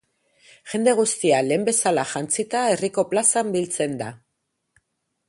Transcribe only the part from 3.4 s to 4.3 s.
biltzen da.